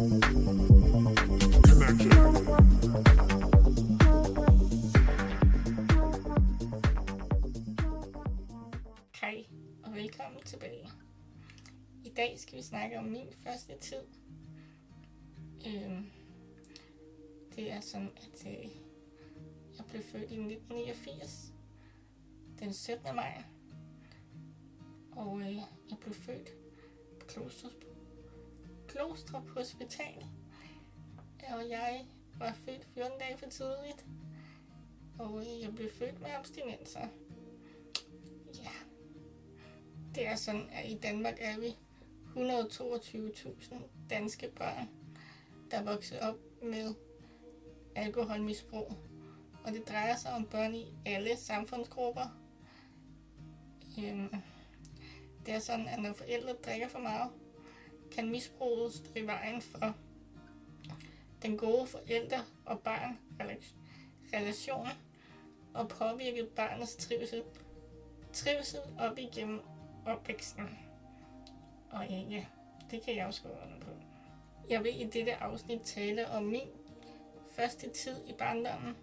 [0.00, 0.06] Hej
[9.82, 10.88] og velkommen tilbage.
[12.04, 14.02] I dag skal vi snakke om min første tid.
[15.66, 16.10] Øhm,
[17.56, 18.70] det er sådan, at øh,
[19.78, 21.52] jeg blev født i 1989,
[22.58, 23.14] den 17.
[23.14, 23.42] maj.
[25.12, 25.56] Og øh,
[25.90, 26.50] jeg blev født
[27.20, 27.89] på Klostrup,
[29.00, 30.26] Glostrup Hospital.
[31.48, 32.06] Og jeg
[32.38, 34.06] var født 14 dage for tidligt.
[35.18, 37.08] Og jeg blev født med abstinenser.
[38.54, 38.70] Ja.
[40.14, 41.76] Det er sådan, at i Danmark er vi
[42.36, 43.74] 122.000
[44.10, 44.88] danske børn,
[45.70, 46.94] der vokser op med
[47.96, 48.92] alkoholmisbrug.
[49.64, 52.38] Og det drejer sig om børn i alle samfundsgrupper.
[53.98, 54.34] Øhm,
[55.46, 57.30] det er sådan, at når forældre drikker for meget,
[58.12, 59.94] kan misbruget stå i vejen for
[61.42, 63.18] den gode forældre og barn
[64.34, 64.88] relation
[65.74, 67.42] og påvirke barnets trivsel,
[68.32, 69.60] trivsel op igennem
[70.06, 70.78] opvæksten.
[71.90, 72.48] Og ikke,
[72.90, 73.90] det kan jeg også gå under på.
[74.70, 76.68] Jeg vil i dette afsnit tale om min
[77.56, 78.96] første tid i barndommen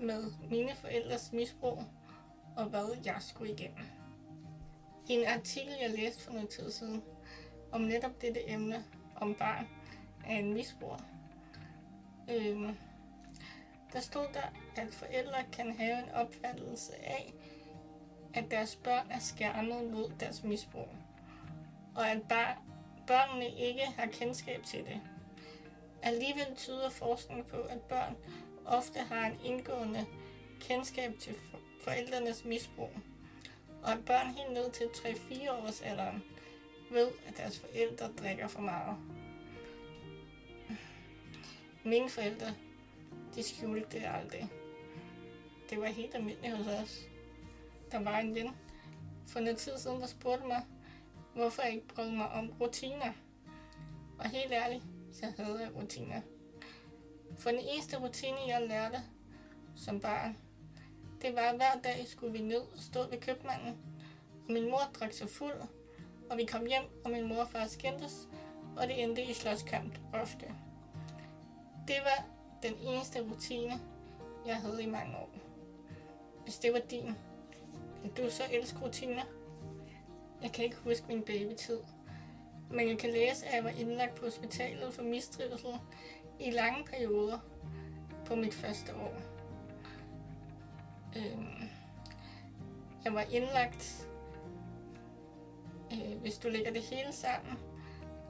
[0.00, 1.78] med mine forældres misbrug
[2.56, 3.86] og hvad jeg skulle igennem.
[5.08, 7.02] I en artikel, jeg læste for noget tid siden,
[7.72, 8.84] om netop dette emne
[9.16, 9.68] om barn
[10.26, 10.96] af en misbrug,
[12.30, 12.76] øhm,
[13.92, 17.32] der stod der, at forældre kan have en opfattelse af,
[18.34, 20.88] at deres børn er skærmet mod deres misbrug,
[21.94, 22.62] og at bar-
[23.06, 25.00] børnene ikke har kendskab til det.
[26.02, 28.16] Alligevel tyder forskning på, at børn
[28.66, 30.06] ofte har en indgående
[30.60, 31.34] kendskab til
[31.84, 32.90] forældrenes misbrug,
[33.82, 36.22] og at børn helt ned til 3-4 års alderen
[36.92, 38.96] ved, at deres forældre drikker for meget.
[41.84, 42.46] Mine forældre,
[43.34, 44.48] de skjulte det aldrig.
[45.70, 47.00] Det var helt almindeligt hos os.
[47.92, 48.56] Der var en ven
[49.26, 50.64] for noget tid siden, der spurgte mig,
[51.34, 53.12] hvorfor jeg ikke brød mig om rutiner.
[54.18, 56.20] Og helt ærligt, så havde jeg rutiner.
[57.38, 59.02] For den eneste rutine, jeg lærte
[59.76, 60.36] som barn,
[61.22, 63.76] det var, at hver dag skulle vi ned og stå ved købmanden,
[64.46, 65.62] og min mor drak sig fuld,
[66.32, 68.28] og vi kom hjem, og min mor og far skændtes,
[68.76, 70.46] og det endte i slåskamp ofte.
[71.88, 72.24] Det var
[72.62, 73.80] den eneste rutine,
[74.46, 75.30] jeg havde i mange år.
[76.44, 77.16] Hvis det var din,
[78.02, 79.22] vil du så elske rutiner?
[80.42, 81.78] Jeg kan ikke huske min babytid,
[82.70, 85.78] men jeg kan læse, at jeg var indlagt på hospitalet for mistrivsel
[86.40, 87.38] i lange perioder
[88.26, 89.14] på mit første år.
[91.16, 91.68] Øhm,
[93.04, 94.08] jeg var indlagt,
[95.92, 97.58] øh, hvis du lægger det hele sammen,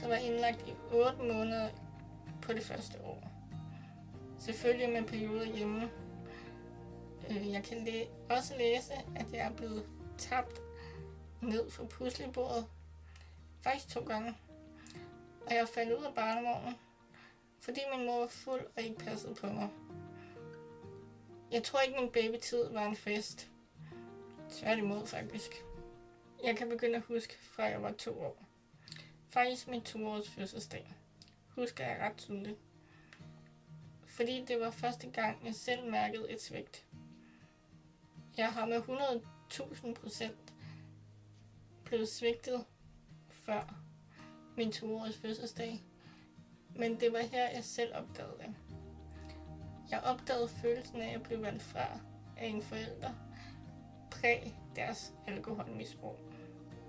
[0.00, 1.68] så var jeg indlagt i 8 måneder
[2.42, 3.28] på det første år.
[4.38, 5.90] Selvfølgelig med perioder hjemme.
[7.30, 9.86] Øh, jeg kan læ- også læse, at jeg er blevet
[10.18, 10.60] tabt
[11.42, 12.66] ned fra puslebordet.
[13.62, 14.34] Faktisk to gange.
[15.46, 16.74] Og jeg faldt ud af barnevognen,
[17.60, 19.68] fordi min mor var fuld og ikke passede på mig.
[21.52, 23.48] Jeg tror ikke, min babytid var en fest.
[24.50, 25.64] Tværtimod faktisk.
[26.46, 28.44] Jeg kan begynde at huske, fra jeg var to år.
[29.28, 30.94] Faktisk min toårs fødselsdag.
[31.48, 32.58] Husker jeg ret tydeligt.
[34.04, 36.86] Fordi det var første gang, jeg selv mærkede et svigt.
[38.36, 40.54] Jeg har med 100.000 procent
[41.84, 42.64] blevet svigtet
[43.30, 43.74] før
[44.56, 45.84] min toårs fødselsdag.
[46.76, 48.54] Men det var her, jeg selv opdagede det.
[49.90, 52.00] Jeg opdagede følelsen af at blive valgt fra
[52.36, 53.12] af en forælder
[54.10, 56.35] præg deres alkoholmisbrug.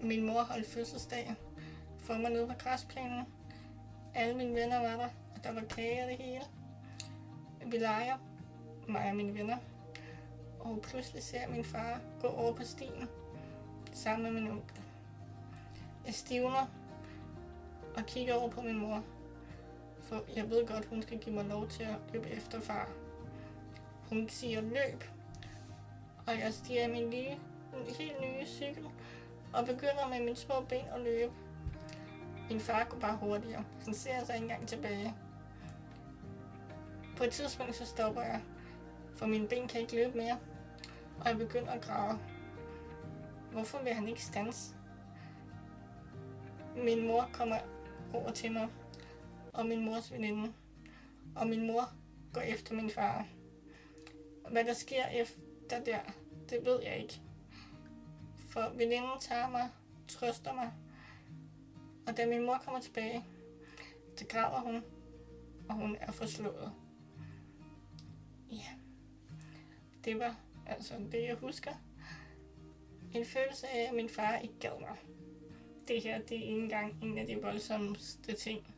[0.00, 1.34] Min mor holdt fødselsdag
[1.98, 3.24] for mig nede på græsplænen.
[4.14, 6.40] Alle mine venner var der, og der var kage og det hele.
[7.66, 8.16] Vi leger,
[8.88, 9.56] mig og mine venner.
[10.60, 13.08] Og pludselig ser jeg min far gå over på stien
[13.92, 14.80] sammen med min onkel.
[16.06, 16.66] Jeg stivner
[17.96, 19.04] og kigger over på min mor,
[20.02, 22.88] for jeg ved godt, hun skal give mig lov til at løbe efter far.
[24.08, 25.04] Hun siger løb,
[26.26, 27.38] og jeg stiger min lige,
[27.74, 28.86] en helt nye cykel
[29.52, 31.32] og begynder med mine små ben at løbe.
[32.50, 33.64] Min far går bare hurtigere.
[33.84, 35.14] Han ser sig ikke engang tilbage.
[37.16, 38.42] På et tidspunkt så stopper jeg,
[39.16, 40.38] for mine ben kan ikke løbe mere,
[41.20, 42.18] og jeg begynder at græde.
[43.52, 44.74] Hvorfor vil han ikke stanse?
[46.76, 47.56] Min mor kommer
[48.12, 48.68] over til mig,
[49.52, 50.52] og min mors veninde,
[51.36, 51.90] og min mor
[52.32, 53.26] går efter min far.
[54.50, 55.98] Hvad der sker efter der,
[56.50, 57.20] det ved jeg ikke.
[58.48, 59.70] For veninden tager mig,
[60.08, 60.72] trøster mig,
[62.06, 63.24] og da min mor kommer tilbage,
[64.16, 64.82] så græder hun,
[65.68, 66.72] og hun er forslået.
[68.50, 68.68] Ja,
[70.04, 70.36] det var
[70.66, 71.72] altså det, jeg husker.
[73.14, 74.96] En følelse af, at min far ikke gad mig.
[75.88, 78.74] Det her, det er ikke engang en af de voldsomste ting.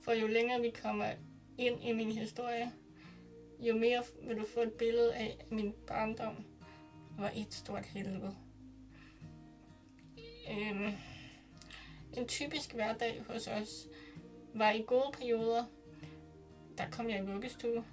[0.00, 1.10] For jo længere vi kommer
[1.58, 2.72] ind i min historie,
[3.60, 6.44] jo mere vil du få et billede af, at min barndom
[7.18, 8.36] var et stort helvede.
[10.50, 10.92] Øhm,
[12.16, 13.86] en typisk hverdag hos os
[14.54, 15.64] var i gode perioder,
[16.78, 17.84] der kom jeg i vuggestue,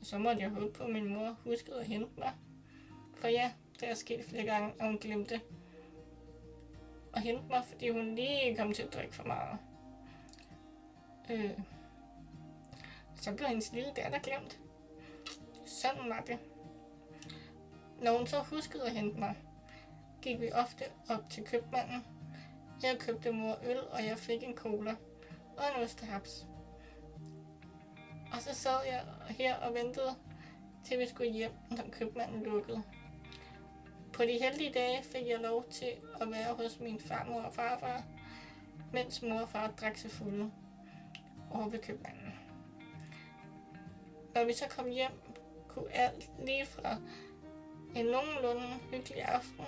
[0.00, 2.32] og så måtte jeg håbe på, at min mor huskede at hente mig.
[3.14, 5.40] For ja, det er sket flere gange, og hun glemte
[7.14, 9.58] at hente mig, fordi hun lige kom til at drikke for meget.
[11.30, 11.58] Øh,
[13.16, 14.60] så blev hendes lille datter glemt.
[15.66, 16.38] Sådan var det.
[18.02, 19.36] Når hun så huskede at hente mig,
[20.24, 22.04] gik vi ofte op til købmanden.
[22.82, 24.96] Jeg købte mor øl, og jeg fik en cola
[25.56, 26.46] og en ostehaps.
[28.32, 30.14] Og så sad jeg her og ventede,
[30.84, 32.82] til vi skulle hjem, når købmanden lukkede.
[34.12, 38.02] På de heldige dage fik jeg lov til at være hos min farmor og farfar,
[38.92, 40.50] mens mor og far drak sig fulde
[41.50, 42.34] over ved købmanden.
[44.34, 45.12] Når vi så kom hjem,
[45.68, 46.96] kunne alt lige fra
[47.96, 49.64] en nogenlunde hyggelig aften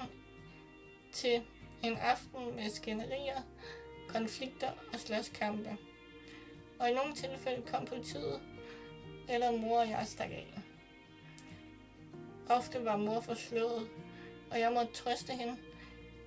[1.16, 1.42] til
[1.82, 3.42] en aften med skænderier,
[4.08, 5.76] konflikter og slåskampe.
[6.80, 8.40] Og i nogle tilfælde kom politiet,
[9.28, 10.54] eller mor og jeg stak af.
[12.48, 13.88] Ofte var mor forslået,
[14.50, 15.56] og jeg måtte trøste hende,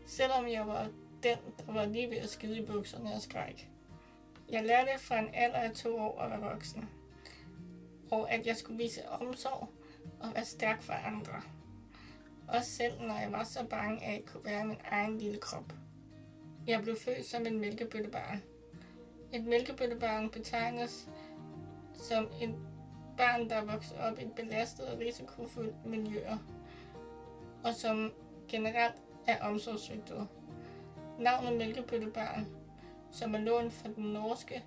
[0.06, 0.88] selvom jeg var
[1.24, 3.69] den, der var lige ved at skide i bukserne og skræk.
[4.50, 6.89] Jeg lærte fra en alder af to år at være voksen,
[8.12, 9.69] og at jeg skulle vise omsorg
[10.19, 11.41] og være stærk for andre.
[12.54, 15.74] Også selv når jeg var så bange af at kunne være min egen lille krop.
[16.68, 18.42] Jeg blev født som en mælkebøttebarn.
[19.34, 21.10] Et mælkebøttebarn betegnes
[21.94, 22.56] som et
[23.18, 26.38] barn, der vokser op i et belastet og risikofuldt miljøer,
[27.63, 28.12] og som
[28.48, 28.96] generelt
[29.28, 30.28] er omsorgsvigtet.
[31.19, 32.48] Navnet mælkebøttebarn,
[33.12, 34.63] som er lånt fra den norske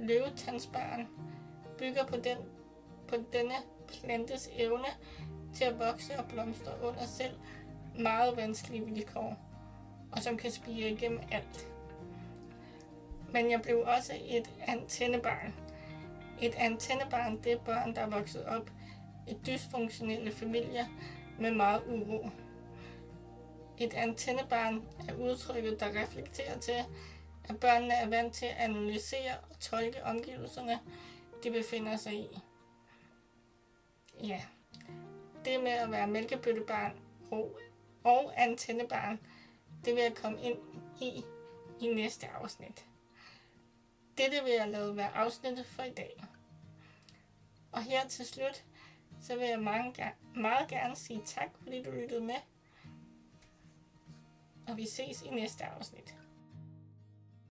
[0.00, 1.08] løvetandsbarn,
[1.78, 2.38] bygger på, den,
[3.08, 3.54] på denne
[3.88, 4.88] plantes evne
[5.54, 7.34] til at vokse og blomstre under selv
[7.98, 9.36] meget vanskelige vilkår,
[10.12, 11.68] og som kan spire igennem alt.
[13.32, 15.54] Men jeg blev også et antennebarn.
[16.42, 18.70] Et antennebarn, det er børn, der er vokset op
[19.28, 20.86] i dysfunktionelle familier
[21.38, 22.30] med meget uro.
[23.78, 26.84] Et antennebarn er udtrykket, der reflekterer til,
[27.48, 30.78] at børnene er vant til at analysere og tolke omgivelserne,
[31.44, 32.28] de befinder sig i.
[34.22, 34.40] Ja,
[35.44, 37.00] det med at være mælkebøttebarn
[37.30, 37.58] og,
[38.04, 39.20] og antennebarn,
[39.84, 40.58] det vil jeg komme ind
[41.00, 41.24] i
[41.80, 42.86] i næste afsnit.
[44.18, 46.24] Dette vil jeg lade være afsnittet for i dag.
[47.72, 48.64] Og her til slut,
[49.20, 52.34] så vil jeg mange, meget gerne sige tak, fordi du lyttede med.
[54.68, 56.19] Og vi ses i næste afsnit.